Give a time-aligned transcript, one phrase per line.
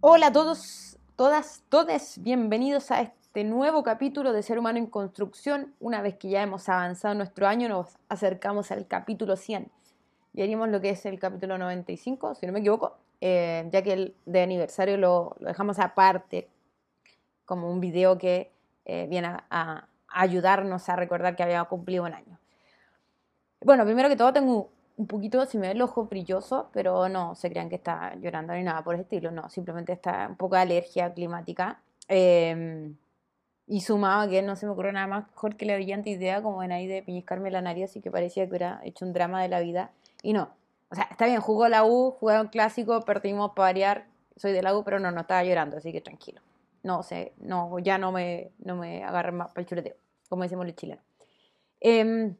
[0.00, 5.74] Hola a todos, todas, todes, bienvenidos a este nuevo capítulo de Ser Humano en Construcción.
[5.80, 9.68] Una vez que ya hemos avanzado nuestro año, nos acercamos al capítulo 100
[10.34, 13.92] y haríamos lo que es el capítulo 95, si no me equivoco, eh, ya que
[13.92, 16.48] el de aniversario lo, dejamos aparte
[17.44, 18.52] como un video que
[18.84, 22.38] eh, viene a, ayudarnos a recordar que había cumplido un año.
[23.64, 27.36] Bueno, primero que todo tengo un poquito, si me ve el ojo brilloso, pero no
[27.36, 30.56] se crean que está llorando ni nada por el estilo, no, simplemente está un poco
[30.56, 31.80] de alergia climática.
[32.08, 32.96] Em,
[33.68, 36.62] y sumaba que no se me ocurrió nada más mejor que la brillante idea como
[36.64, 39.48] en ahí de piñiscarme la nariz, así que parecía que hubiera hecho un drama de
[39.48, 39.92] la vida.
[40.22, 40.50] Y no,
[40.90, 44.06] o sea, está bien, jugó la U, jugué un clásico, perdimos para variar,
[44.36, 46.40] soy de la U, pero no, no estaba llorando, así que tranquilo.
[46.82, 49.94] No sé, no, ya no me, no me agarren más para el chuleteo,
[50.28, 51.04] como decimos los chilenos.
[51.80, 52.34] Eh,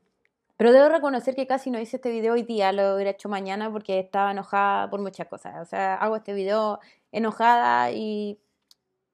[0.59, 3.71] pero debo reconocer que casi no hice este video hoy día, lo hubiera hecho mañana
[3.71, 5.55] porque estaba enojada por muchas cosas.
[5.63, 6.81] O sea, hago este video
[7.13, 8.41] enojada y,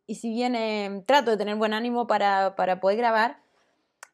[0.07, 3.43] y si bien eh, trato de tener buen ánimo para, para poder grabar,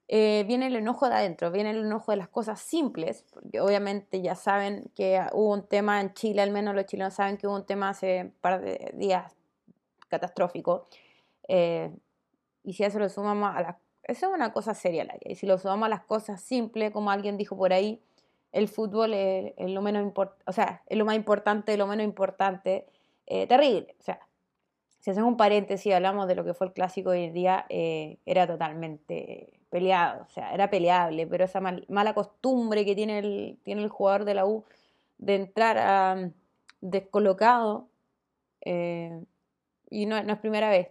[0.08, 4.20] eh, viene el enojo de adentro, viene el enojo de las cosas simples, porque obviamente
[4.22, 7.54] ya saben que hubo un tema en Chile, al menos los chilenos saben que hubo
[7.54, 9.32] un tema hace un par de días
[10.08, 10.88] catastrófico.
[11.47, 11.94] Eh,
[12.64, 15.34] y si a eso lo sumamos a las eso es una cosa seria, la Y
[15.36, 18.02] si lo sumamos a las cosas simples, como alguien dijo por ahí,
[18.52, 20.12] el fútbol es, lo menos
[20.46, 22.86] o sea, es lo más importante lo menos importante.
[23.26, 23.94] Eh, terrible.
[24.00, 24.20] O sea,
[24.98, 28.18] si hacemos un paréntesis, hablamos de lo que fue el clásico hoy en día, eh,
[28.26, 33.82] era totalmente peleado, o sea, era peleable, pero esa mala costumbre que tiene el, tiene
[33.82, 34.64] el jugador de la U
[35.18, 36.32] de entrar
[36.80, 37.88] descolocado,
[38.62, 39.24] eh,
[39.88, 40.88] y no, no es primera vez,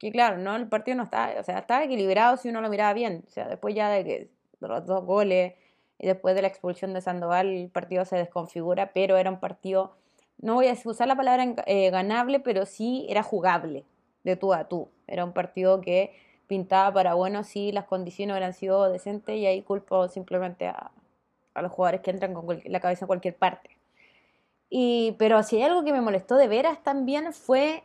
[0.00, 2.94] que claro, no el partido no estaba, o sea, estaba equilibrado si uno lo miraba
[2.94, 3.22] bien.
[3.28, 5.54] O sea, después ya de que los dos goles
[5.98, 9.92] y después de la expulsión de Sandoval, el partido se desconfigura, pero era un partido,
[10.38, 13.84] no voy a usar la palabra eh, ganable, pero sí era jugable
[14.24, 14.88] de tú a tú.
[15.06, 16.12] Era un partido que
[16.46, 20.92] pintaba para bueno si las condiciones hubieran sido decentes y ahí culpo simplemente a,
[21.52, 23.76] a los jugadores que entran con la cabeza en cualquier parte.
[24.70, 27.82] Y, pero si hay algo que me molestó de veras también fue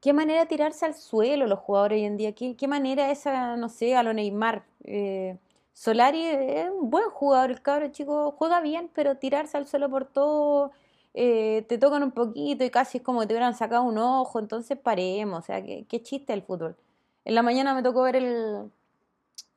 [0.00, 3.68] qué manera tirarse al suelo los jugadores hoy en día, qué, qué manera esa, no
[3.68, 4.64] sé, a lo Neymar.
[4.84, 5.36] Eh,
[5.72, 10.06] Solari es un buen jugador, el cabro chico juega bien, pero tirarse al suelo por
[10.06, 10.72] todo,
[11.14, 14.38] eh, te tocan un poquito y casi es como que te hubieran sacado un ojo,
[14.38, 16.76] entonces paremos, o sea, qué, qué chiste el fútbol.
[17.24, 18.70] En la mañana me tocó ver el,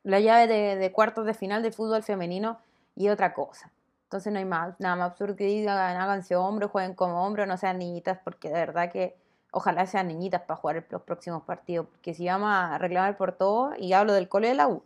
[0.04, 2.60] la llave de, de, cuartos de final del fútbol femenino
[2.96, 3.72] y otra cosa.
[4.06, 7.58] Entonces no hay más, nada más absurdo que digan, háganse hombros, jueguen como hombros, no
[7.58, 9.16] sean niñitas, porque de verdad que
[9.52, 13.74] ojalá sean niñitas para jugar los próximos partidos, porque si vamos a reclamar por todo,
[13.78, 14.84] y hablo del cole de la U,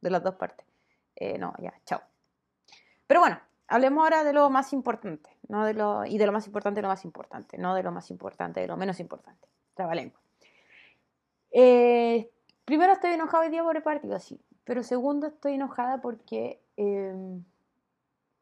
[0.00, 0.66] de las dos partes,
[1.16, 2.00] eh, no, ya, chao.
[3.06, 6.46] Pero bueno, hablemos ahora de lo más importante, no de lo, y de lo más
[6.46, 9.48] importante lo más importante, no de lo más importante de lo menos importante.
[9.74, 10.20] Trabalengua.
[11.50, 12.30] Eh,
[12.64, 17.44] primero estoy enojado hoy día por el partido, sí, pero segundo estoy enojada porque, em,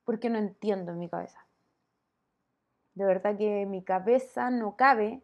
[0.04, 1.46] porque no entiendo en mi cabeza.
[2.94, 5.22] De verdad que mi cabeza no cabe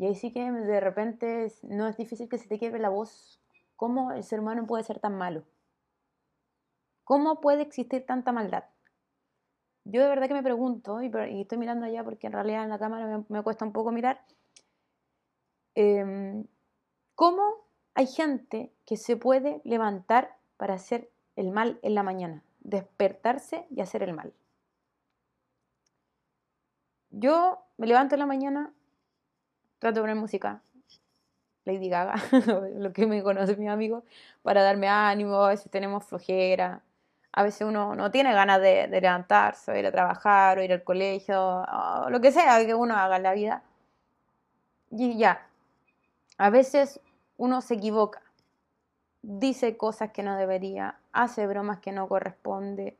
[0.00, 3.38] y ahí sí que de repente no es difícil que se te quiebre la voz.
[3.76, 5.44] ¿Cómo el ser humano puede ser tan malo?
[7.04, 8.64] ¿Cómo puede existir tanta maldad?
[9.84, 12.78] Yo de verdad que me pregunto, y, estoy mirando allá porque en realidad en la
[12.78, 14.24] cámara me, cuesta un poco mirar,
[15.74, 16.46] em,
[17.14, 17.42] ¿cómo
[17.92, 22.42] hay gente que se puede levantar para hacer el mal en la mañana?
[22.60, 24.32] Despertarse y hacer el mal.
[27.10, 28.72] Yo me levanto en la mañana
[29.80, 30.62] trato de poner música,
[31.64, 32.14] Lady Gaga,
[32.76, 34.04] lo que me conoce mi amigo,
[34.42, 36.82] para darme ánimo, a veces tenemos flojera,
[37.32, 40.84] a veces uno no tiene ganas de, levantarse, o ir a trabajar, o ir al
[40.84, 43.62] colegio, o lo que sea que uno haga en la vida.
[44.90, 45.46] Y ya,
[46.38, 47.00] a veces
[47.36, 48.22] uno se equivoca,
[49.22, 52.96] dice cosas que no debería, hace bromas que no corresponde,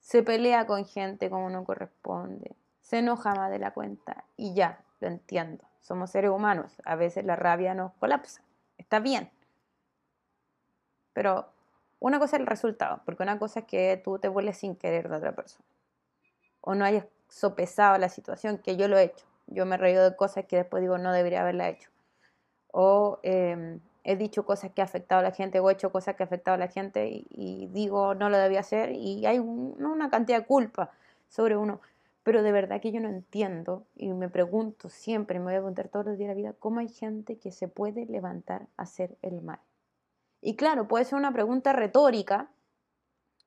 [0.00, 2.54] se pelea con gente como no corresponde,
[2.88, 5.62] se enoja más de la cuenta y ya, lo entiendo.
[5.82, 6.80] Somos seres humanos.
[6.86, 8.40] A veces la rabia nos colapsa.
[8.78, 9.30] Está bien.
[11.12, 11.50] Pero
[12.00, 15.10] una cosa es el resultado, porque una cosa es que tú te vuelves sin querer
[15.10, 15.66] de otra persona.
[16.62, 19.26] O no hayas sopesado la situación, que yo lo he hecho.
[19.48, 21.90] Yo me he reído de cosas que después digo no debería haberla hecho.
[22.72, 26.16] O em, he dicho cosas que han afectado a la gente o he hecho cosas
[26.16, 30.08] que han afectado a la gente y, digo no lo debía hacer y hay una
[30.08, 30.90] cantidad de culpa
[31.28, 31.82] sobre uno.
[32.28, 35.88] Pero de verdad que yo no entiendo y me pregunto siempre, me voy a preguntar
[35.88, 39.16] todos los días de la vida, ¿cómo hay gente que se puede levantar a hacer
[39.22, 39.60] el mal?
[40.42, 42.50] Y claro, puede ser una pregunta retórica,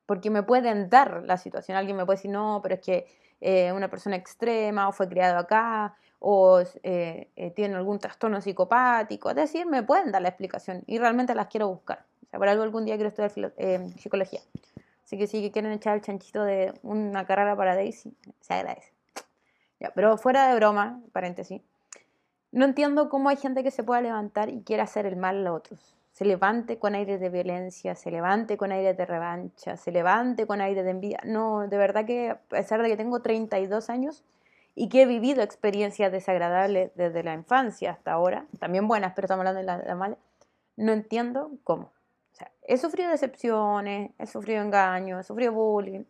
[0.04, 1.78] porque me pueden dar la situación.
[1.78, 3.06] Alguien me puede decir, no, pero es que
[3.40, 9.30] eh, una persona extrema, o fue criado acá, o eh, eh, tienen algún trastorno psicopático.
[9.30, 12.04] Es decir, me pueden dar la explicación y realmente las quiero buscar.
[12.32, 13.30] O por algo algún día quiero estudiar
[13.96, 14.40] psicología.
[15.12, 18.94] Así que si quieren echar el chanchito de una carrera para Daisy, se agradece.
[19.78, 21.60] Ya, pero fuera de broma, paréntesis,
[22.50, 25.52] no entiendo cómo hay gente que se pueda levantar y quiera hacer el mal a
[25.52, 25.94] otros.
[26.12, 30.62] Se levante con aire de violencia, se levante con aire de revancha, se levante con
[30.62, 31.20] aire de envidia.
[31.26, 34.24] No, de verdad que a pesar de que tengo 32 años,
[34.74, 39.46] y que he vivido experiencias desagradables desde la infancia hasta ahora, también buenas, pero estamos
[39.46, 40.16] hablando de las malas,
[40.76, 41.92] no entiendo cómo.
[42.66, 46.04] He sufrido decepciones, he sufrido engaños, he sufrido bullying,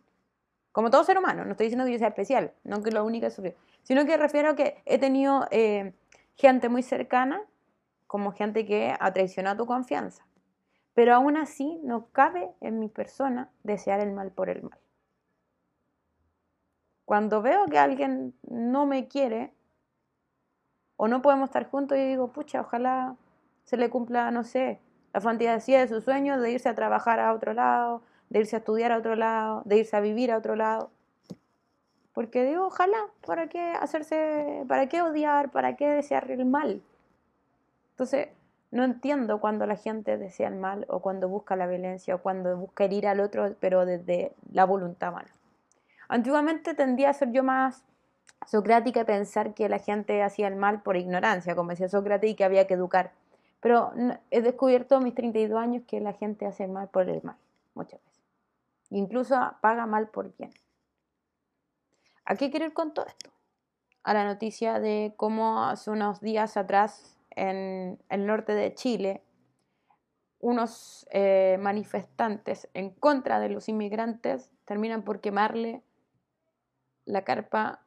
[0.73, 3.27] como todo ser humano, no estoy diciendo que yo sea especial, no que lo único
[3.27, 5.93] he sufrido, sino que refiero a que he tenido eh,
[6.35, 7.41] gente muy cercana,
[8.07, 10.25] como gente que ha traicionado tu confianza.
[10.95, 14.79] Pero aún así no cabe en mi persona desear el mal por el mal.
[17.05, 19.53] Cuando veo que alguien no me quiere
[20.95, 23.15] o no podemos estar juntos, yo digo, pucha, ojalá
[23.63, 24.79] se le cumpla, no sé,
[25.13, 28.59] la fantasía de sus sueños de irse a trabajar a otro lado, de irse a
[28.59, 30.89] estudiar a otro lado, de irse a vivir a otro lado.
[32.13, 36.81] Porque digo, ojalá, ¿para qué hacerse, para qué odiar, para qué desear el mal?
[37.91, 38.29] Entonces,
[38.71, 42.57] no entiendo cuando la gente desea el mal o cuando busca la violencia o cuando
[42.57, 45.29] busca herir al otro, pero desde la voluntad mala.
[46.07, 47.83] Antiguamente tendía a ser yo más
[48.47, 52.35] socrática y pensar que la gente hacía el mal por ignorancia, como decía Sócrates, y
[52.35, 53.11] que había que educar.
[53.63, 53.93] Pero
[54.29, 57.37] he descubierto en mis 32 años que la gente hace mal por el mal,
[57.75, 58.21] muchas veces.
[58.89, 60.51] Incluso paga mal por bien.
[62.25, 63.31] ¿A qué quiero ir con todo esto?
[64.03, 69.23] A la noticia de cómo hace unos días atrás en el norte de Chile,
[70.39, 75.83] unos eh, manifestantes en contra de los inmigrantes terminan por quemarle
[77.05, 77.85] la carpa,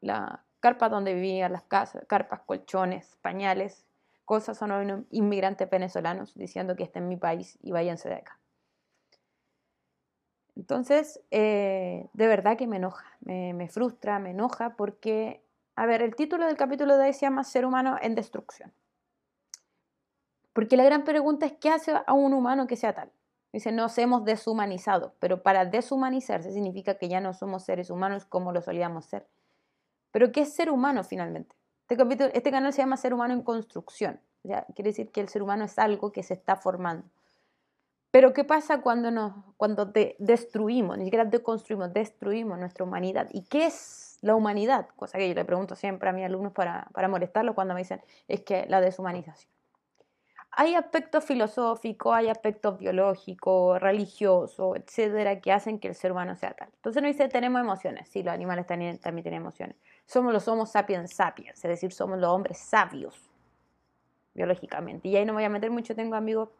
[0.00, 3.84] la carpa donde vivían las casas, carpas, colchones, pañales,
[4.24, 8.38] cosas son unos inmigrantes venezolanos diciendo que está en mi país y váyanse de acá.
[10.56, 15.42] Entonces, eh, de verdad que me enoja, me, frustra, me enoja porque,
[15.76, 18.72] a ver, el título del capítulo de hoy se llama Ser humano en destrucción.
[20.52, 23.10] Porque la gran pregunta es, ¿qué hace a un humano que sea tal?
[23.52, 28.52] Dice, nos hemos deshumanizado, pero para deshumanizarse significa que ya no somos seres humanos como
[28.52, 29.28] lo solíamos ser.
[30.10, 31.56] Pero ¿qué es ser humano finalmente?
[31.88, 34.20] Este, este canal se llama Ser humano en construcción.
[34.42, 37.06] quiere decir que el ser humano es algo que se está formando.
[38.10, 39.86] Pero ¿qué pasa cuando, nos, cuando
[40.18, 43.28] destruimos, ni siquiera deconstruimos, destruimos nuestra humanidad?
[43.32, 44.88] ¿Y qué es la humanidad?
[44.96, 48.02] Cosa que yo le pregunto siempre a mis alumnos para, para molestarlos cuando me dicen,
[48.28, 49.50] es que la deshumanización
[50.54, 56.52] hay aspectos filosóficos, hay aspectos biológicos, religiosos, etcétera, que hacen que el ser humano sea
[56.52, 56.68] tal.
[56.74, 58.08] Entonces no dice, tenemos emociones.
[58.08, 59.76] Sí, los animales también, tienen emociones.
[60.04, 63.30] Somos los Homo sapiens sapiens, es decir, somos los hombres sabios,
[64.34, 65.08] biológicamente.
[65.08, 66.50] Y ahí no me voy a meter mucho, tengo amigos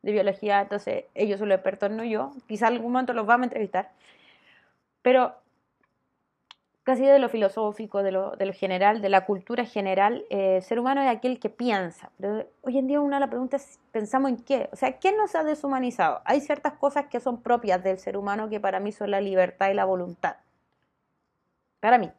[0.00, 2.32] de biología, entonces ellos son los expertos, no yo.
[2.48, 3.92] Quizá algún momento los vamos a entrevistar.
[5.02, 5.34] Pero
[6.82, 11.08] casi de lo filosófico, de lo, general, de la cultura general, eh, ser humano es
[11.08, 12.10] aquel que piensa.
[12.18, 14.68] Pero hoy en día una de las preguntas es, ¿pensamos en qué?
[14.72, 16.22] O sea, ¿qué nos ha deshumanizado?
[16.24, 19.70] Hay ciertas cosas que son propias del ser humano que para mí son la libertad
[19.70, 20.36] y la voluntad.
[21.80, 22.10] Para mí.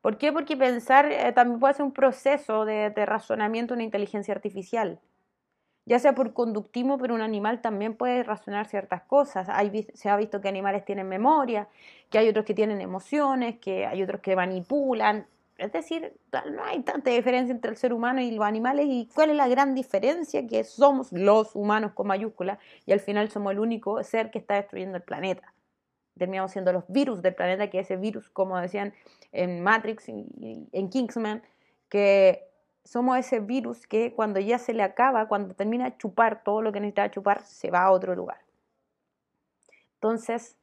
[0.00, 0.32] ¿Por qué?
[0.32, 5.00] Porque pensar eh, también puede ser un proceso de, de razonamiento, una inteligencia artificial
[5.86, 9.48] ya sea por conductismo, pero un animal también puede razonar ciertas cosas.
[9.94, 11.68] se ha visto que animales tienen memoria,
[12.10, 15.26] que hay otros que tienen emociones, que hay otros que manipulan.
[15.58, 18.86] Es decir, no hay tanta diferencia entre el ser humano y los animales.
[18.88, 20.44] ¿Y cuál es la gran diferencia?
[20.46, 24.56] Que somos los humanos con mayúscula y al final somos el único ser que está
[24.56, 25.54] destruyendo el planeta.
[26.18, 28.92] Terminamos siendo los virus del planeta, que ese virus, como decían
[29.32, 31.42] en Matrix y en Kingsman,
[31.88, 32.48] que
[32.86, 36.72] somos ese virus que cuando ya se le acaba, cuando termina de chupar todo lo
[36.72, 38.38] que necesita chupar, se va a otro lugar.
[39.94, 40.56] Entonces,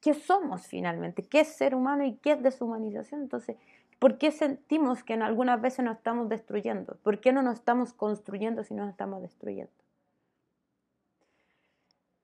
[0.00, 1.22] ¿qué somos finalmente?
[1.22, 3.22] ¿Qué es ser humano y qué es deshumanización?
[3.22, 3.56] Entonces,
[3.98, 6.96] ¿por qué sentimos que en algunas veces nos estamos destruyendo?
[7.02, 9.72] ¿Por qué no nos estamos construyendo si nos estamos destruyendo?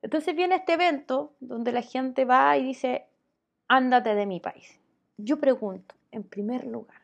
[0.03, 3.07] Entonces viene este evento donde la gente va y dice,
[3.69, 4.81] ándate de mi país.
[5.17, 7.04] Yo pregunto, en primer lugar,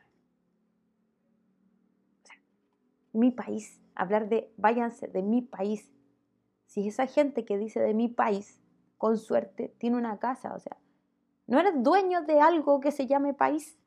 [3.13, 5.91] mi país, hablar de váyanse de mi país.
[6.65, 8.61] Si esa gente que dice de mi país,
[8.97, 10.77] con suerte, tiene una casa, o sea,
[11.47, 13.77] no eres dueño de algo que se llame país.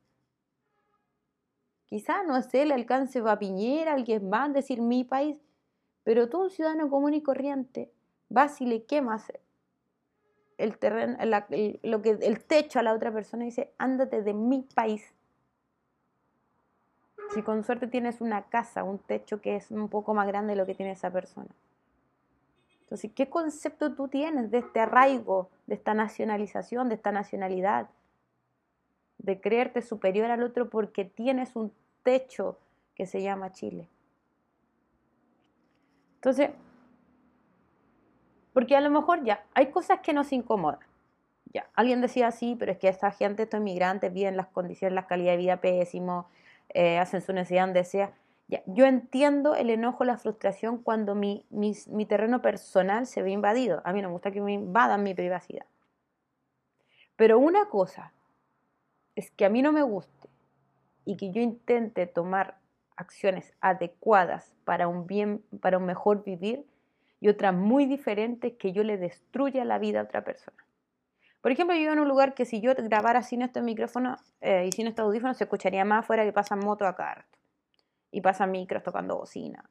[1.85, 5.41] Quizá, no sé, le alcance a Piñera, alguien más, decir mi país,
[6.03, 7.91] pero tú, un ciudadano común y corriente,
[8.29, 9.31] vas y le quemas
[10.57, 11.17] el terreno,
[11.83, 15.14] lo que, el techo a la otra persona y dice, ándate de mi país.
[17.33, 20.57] Si con suerte tienes una casa, un techo que es un poco más grande de
[20.57, 21.49] lo que tiene esa persona.
[22.81, 27.89] Entonces, ¿qué concepto tú tienes de este arraigo, de esta nacionalización, de esta nacionalidad?
[29.17, 32.59] De creerte superior al otro porque tienes un techo
[32.93, 33.89] que se llama Chile.
[36.15, 36.51] Entonces,
[38.53, 40.79] porque a lo mejor ya, hay cosas que nos incomodan.
[41.53, 45.07] Ya, alguien decía sí, pero es que esta gente, estos inmigrantes, viven las condiciones, la
[45.07, 46.27] calidad de vida pésimo,
[46.69, 48.13] eh, hacen su necesidad donde sea.
[48.47, 53.81] Ya, yo entiendo el enojo, la frustración cuando mi, mi terreno personal se ve invadido.
[53.85, 55.65] A mí no me gusta que me invadan mi privacidad.
[57.15, 58.13] Pero una cosa
[59.15, 60.29] es que a mí no me guste
[61.05, 62.57] y que yo intente tomar
[62.97, 66.65] acciones adecuadas para un bien, para un mejor vivir,
[67.19, 70.64] y otra muy diferente que yo le destruya la vida a otra persona.
[71.45, 74.65] Por ejemplo, yo vivo en un lugar que si yo grabara sin este micrófono eh,
[74.65, 77.27] y sin este audífono se escucharía más afuera que pasan motos acá
[78.09, 79.69] y pasan micros tocando bocina.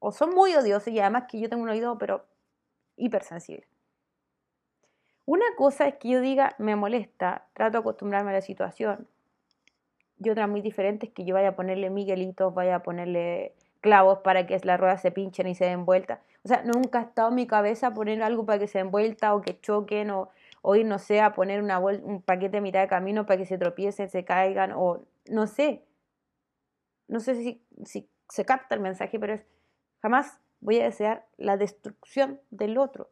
[0.00, 2.26] O son muy odiosos y además que yo tengo un oído pero
[2.96, 3.68] hipersensible.
[5.24, 9.06] Una cosa es que yo diga me molesta, trato de acostumbrarme a la situación,
[10.18, 14.18] y otra muy diferente es que yo vaya a ponerle miguelitos, vaya a ponerle clavos
[14.24, 16.20] para que la rueda se pinchen y se den vuelta.
[16.42, 19.36] O sea, nunca ha estado en mi cabeza poner algo para que se den vuelta
[19.36, 20.28] o que choquen o,
[20.62, 23.46] o ir, no sé, a poner una un paquete a mitad de camino para que
[23.46, 25.84] se tropiecen, se caigan o no sé.
[27.08, 29.44] No sé si, si se capta el mensaje, pero es,
[30.00, 33.10] jamás voy a desear la destrucción del otro.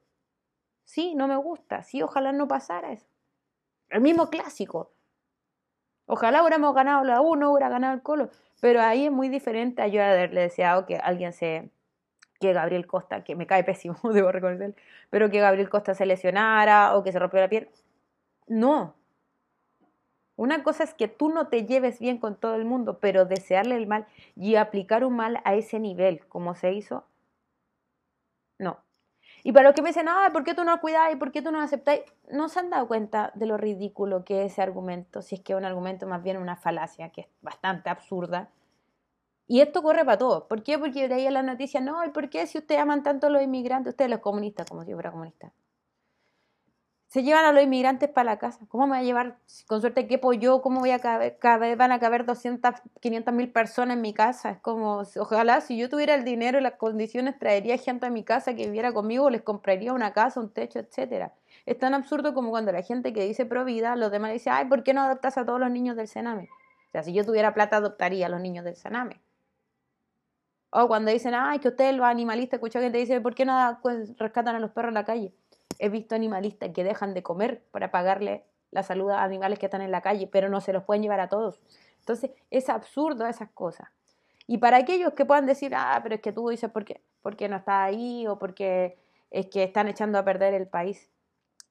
[0.84, 1.82] Sí, no me gusta.
[1.82, 3.06] Sí, ojalá no pasara eso.
[3.90, 4.92] El mismo clásico.
[6.06, 8.30] Ojalá hubiéramos ganado la 1, hubiera ganado el Colo.
[8.60, 11.70] Pero ahí es muy diferente a yo haberle deseado que alguien se.
[12.40, 14.74] Que Gabriel Costa, que me cae pésimo, debo reconocer,
[15.10, 17.68] pero que Gabriel Costa se lesionara o que se rompió la piel.
[18.48, 18.94] No.
[20.36, 23.76] Una cosa es que tú no te lleves bien con todo el mundo, pero desearle
[23.76, 24.06] el mal
[24.36, 27.04] y aplicar un mal a ese nivel, como se hizo,
[28.60, 28.78] no.
[29.42, 31.16] Y para los que me dicen, ah, ¿por qué tú no cuidáis?
[31.16, 32.02] ¿Por qué tú no aceptáis?
[32.30, 35.54] No se han dado cuenta de lo ridículo que es ese argumento, si es que
[35.54, 38.50] es un argumento más bien una falacia, que es bastante absurda.
[39.50, 40.44] Y esto corre para todos.
[40.44, 40.78] ¿Por qué?
[40.78, 43.42] Porque de ahí la noticia, no, ¿y por qué si ustedes aman tanto a los
[43.42, 45.52] inmigrantes, ustedes los comunistas, como si fuera comunista?
[47.08, 48.64] se llevan a los inmigrantes para la casa.
[48.68, 49.38] ¿Cómo me voy a llevar?
[49.66, 51.36] Con suerte quepo yo, ¿cómo voy a caber?
[51.76, 54.50] van a caber 200, 500 mil personas en mi casa.
[54.50, 58.22] Es como, ojalá si yo tuviera el dinero y las condiciones, traería gente a mi
[58.22, 61.34] casa que viviera conmigo, les compraría una casa, un techo, etcétera.
[61.66, 64.66] Es tan absurdo como cuando la gente que dice pro vida, los demás dicen, ay,
[64.66, 66.48] ¿por qué no adoptas a todos los niños del Sename?
[66.90, 69.20] O sea, si yo tuviera plata, adoptaría a los niños del Sename.
[70.70, 73.78] O cuando dicen, ay, que ustedes los animalistas, escucha que te dice, ¿por qué no
[73.82, 75.34] pues, rescatan a los perros en la calle?
[75.78, 79.82] He visto animalistas que dejan de comer para pagarle la salud a animales que están
[79.82, 81.60] en la calle, pero no se los pueden llevar a todos.
[81.98, 83.88] Entonces, es absurdo esas cosas.
[84.46, 87.00] Y para aquellos que puedan decir, ah, pero es que tú dices, ¿por qué?
[87.22, 88.96] Porque no está ahí o porque
[89.30, 91.10] es que están echando a perder el país.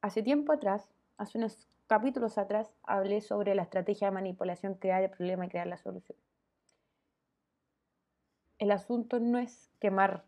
[0.02, 5.10] Hace tiempo atrás, hace unos capítulos atrás, hablé sobre la estrategia de manipulación, crear el
[5.10, 6.18] problema y crear la solución.
[8.60, 10.26] El asunto no es quemar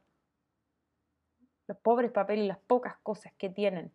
[1.68, 3.92] los pobres papeles y las pocas cosas que tienen.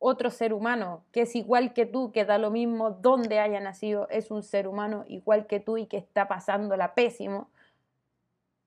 [0.00, 4.08] Otro ser humano que es igual que tú, que da lo mismo donde haya nacido,
[4.10, 7.50] es un ser humano igual que tú y que está pasándola pésimo.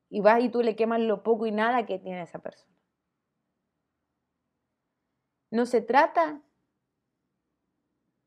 [0.10, 2.74] Y vas y tú le quemas lo poco y nada que tiene esa persona.
[5.51, 6.42] No se trata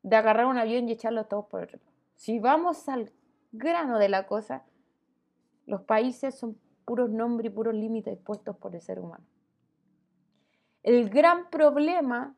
[0.03, 1.91] de agarrar un avión y echarlo todos por otro lado.
[2.15, 3.11] Si vamos al
[3.51, 4.63] grano de la cosa,
[5.65, 9.25] los países son puros nombres y puros límites puestos por el ser humano.
[10.83, 12.35] El gran problema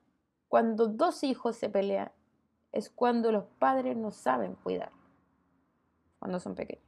[0.48, 2.12] cuando dos hijos se pelean
[2.72, 4.92] es cuando los padres no saben cuidar,
[6.20, 6.86] cuando son pequeños.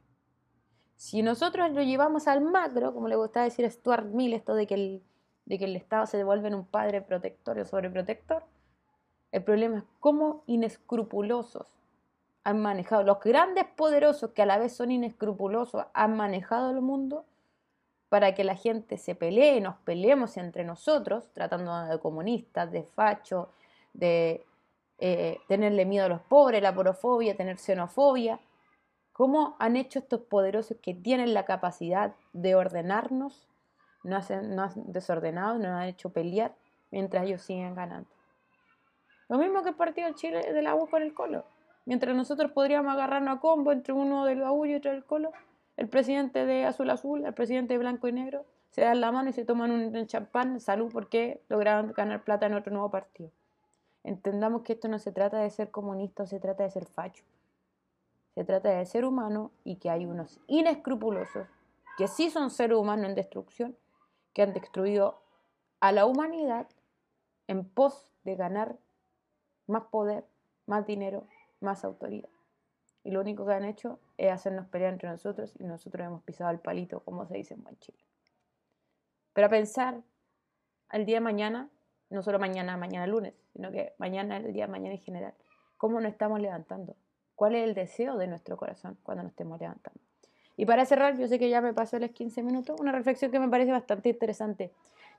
[0.96, 4.74] Si nosotros lo llevamos al macro, como le gusta decir Stuart Mill, esto de que
[4.74, 5.02] el,
[5.46, 8.44] de que el Estado se devuelve en un padre protector o sobreprotector,
[9.32, 11.79] el problema es cómo inescrupulosos
[12.44, 17.26] han manejado, los grandes poderosos que a la vez son inescrupulosos, han manejado el mundo
[18.08, 23.48] para que la gente se pelee, nos peleemos entre nosotros, tratando de comunistas, de fachos,
[23.92, 24.44] de
[24.98, 28.40] eh, tenerle miedo a los pobres, la porofobia, tener xenofobia.
[29.12, 33.48] ¿Cómo han hecho estos poderosos que tienen la capacidad de ordenarnos,
[34.02, 36.54] no, hacen, no han desordenado, no han hecho pelear
[36.90, 38.10] mientras ellos siguen ganando?
[39.28, 41.44] Lo mismo que el partido del Chile de la U con el Colo.
[41.84, 45.32] Mientras nosotros podríamos agarrarnos a combo entre uno del U y otro del Colo,
[45.76, 49.30] el presidente de Azul Azul, el presidente de Blanco y Negro, se dan la mano
[49.30, 53.30] y se toman un champán, salud, porque lograron ganar plata en otro nuevo partido.
[54.04, 57.24] Entendamos que esto no se trata de ser comunista, se trata de ser facho.
[58.34, 61.48] Se trata del ser humano y que hay unos inescrupulosos
[61.96, 63.76] que sí son seres humanos en destrucción,
[64.32, 65.20] que han destruido
[65.80, 66.68] a la humanidad
[67.48, 68.78] en pos de ganar
[69.66, 70.24] más poder,
[70.66, 71.26] más dinero,
[71.60, 72.28] más autoridad.
[73.02, 76.50] Y lo único que han hecho es hacernos pelear entre nosotros y nosotros hemos pisado
[76.50, 77.98] el palito, como se dice en buen Chile.
[79.32, 80.02] Pero a pensar
[80.88, 81.70] al día de mañana,
[82.10, 85.34] no solo mañana, mañana lunes, sino que mañana, el día de mañana en general,
[85.76, 86.96] ¿cómo nos estamos levantando?
[87.36, 90.00] ¿Cuál es el deseo de nuestro corazón cuando nos estemos levantando?
[90.56, 93.38] Y para cerrar, yo sé que ya me pasé los 15 minutos, una reflexión que
[93.38, 94.72] me parece bastante interesante.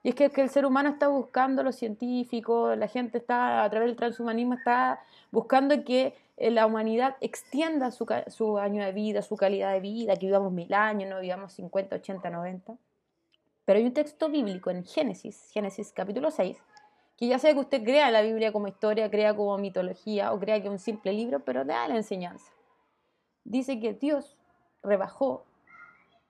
[0.03, 3.69] Y es que, que, el ser humano está buscando, los científicos, la gente está, a
[3.69, 4.99] través del transhumanismo, está
[5.31, 10.15] buscando que eh, la humanidad extienda su, su, año de vida, su calidad de vida,
[10.15, 12.77] que vivamos mil años, no vivamos 50, 80, 90.
[13.63, 16.57] Pero hay un texto bíblico en Génesis, Génesis capítulo 6,
[17.15, 20.59] que ya sea que usted crea la Biblia como historia, crea como mitología o crea
[20.59, 22.51] que es un simple libro, pero da la enseñanza.
[23.43, 24.35] Dice que Dios
[24.81, 25.45] rebajó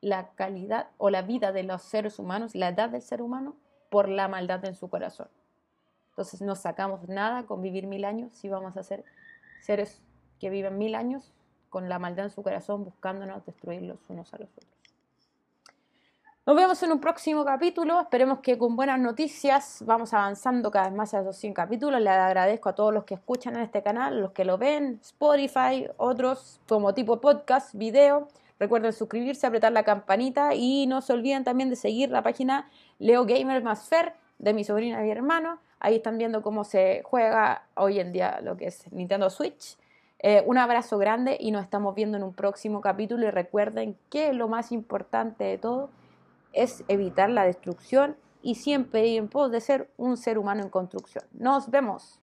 [0.01, 3.56] la calidad o la vida de los seres humanos, la edad del ser humano,
[3.91, 5.27] por la maldad en su corazón.
[6.12, 9.03] Entonces no sacamos nada con vivir mil años si vamos a ser
[9.62, 10.01] seres
[10.39, 11.33] que viven mil años
[11.69, 14.71] con la maldad en su corazón buscándonos destruir los unos a los otros.
[16.45, 18.00] Nos vemos en un próximo capítulo.
[18.01, 22.00] Esperemos que con buenas noticias vamos avanzando cada vez más a los 100 capítulos.
[22.00, 25.88] Les agradezco a todos los que escuchan en este canal, los que lo ven, Spotify,
[25.98, 28.29] otros como tipo podcast, video.
[28.62, 33.25] Recuerden suscribirse, apretar la campanita y no se olviden también de seguir la página Leo
[33.25, 35.58] Gamer más Fer de mi sobrina y mi hermano.
[35.80, 39.80] Ahí están viendo cómo se juega hoy en día lo que es Nintendo Switch.
[40.20, 44.32] Eh, un abrazo grande y nos estamos viendo en un próximo capítulo y recuerden que
[44.32, 45.89] lo más importante de todo
[46.53, 50.70] es evitar la destrucción y siempre ir en pos de ser un ser humano en
[50.70, 51.24] construcción.
[51.34, 52.20] Nos vemos.